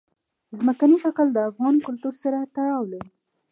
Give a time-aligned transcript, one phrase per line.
[0.57, 3.09] ځمکنی شکل د افغان کلتور سره تړاو لري.